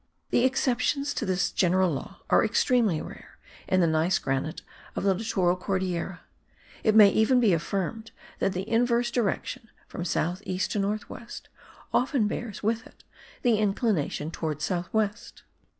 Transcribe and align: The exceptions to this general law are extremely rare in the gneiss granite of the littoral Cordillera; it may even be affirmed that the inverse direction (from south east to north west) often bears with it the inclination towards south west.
The 0.31 0.45
exceptions 0.45 1.13
to 1.13 1.27
this 1.27 1.51
general 1.51 1.91
law 1.91 2.21
are 2.31 2.43
extremely 2.43 2.99
rare 3.01 3.37
in 3.67 3.81
the 3.81 3.85
gneiss 3.87 4.17
granite 4.17 4.63
of 4.95 5.03
the 5.03 5.13
littoral 5.13 5.55
Cordillera; 5.55 6.21
it 6.83 6.95
may 6.95 7.09
even 7.09 7.39
be 7.39 7.53
affirmed 7.53 8.09
that 8.39 8.53
the 8.53 8.67
inverse 8.67 9.11
direction 9.11 9.69
(from 9.87 10.03
south 10.03 10.41
east 10.47 10.71
to 10.71 10.79
north 10.79 11.07
west) 11.07 11.49
often 11.93 12.27
bears 12.27 12.63
with 12.63 12.87
it 12.87 13.03
the 13.43 13.59
inclination 13.59 14.31
towards 14.31 14.65
south 14.65 14.89
west. 14.91 15.43